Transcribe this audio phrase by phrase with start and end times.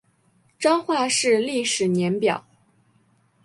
[0.57, 2.43] 彰化市历史年表